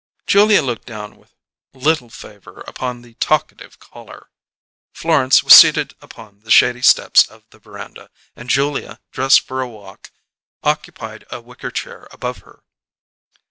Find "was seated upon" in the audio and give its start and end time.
5.43-6.39